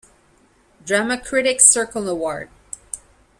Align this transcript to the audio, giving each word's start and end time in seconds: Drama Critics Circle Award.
Drama 0.83 1.15
Critics 1.19 1.67
Circle 1.67 2.09
Award. 2.09 2.49